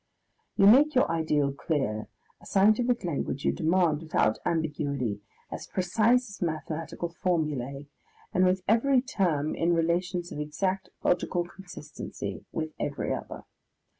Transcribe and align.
You 0.55 0.65
make 0.65 0.95
your 0.95 1.07
ideal 1.11 1.53
clear, 1.53 2.07
a 2.41 2.45
scientific 2.47 3.03
language 3.03 3.45
you 3.45 3.51
demand, 3.51 4.01
without 4.01 4.39
ambiguity, 4.47 5.21
as 5.51 5.67
precise 5.67 6.27
as 6.27 6.41
mathematical 6.41 7.09
formulae, 7.09 7.85
and 8.33 8.43
with 8.43 8.63
every 8.67 9.03
term 9.03 9.53
in 9.53 9.73
relations 9.75 10.31
of 10.31 10.39
exact 10.39 10.89
logical 11.03 11.43
consistency 11.45 12.43
with 12.51 12.71
every 12.79 13.13
other. 13.13 13.43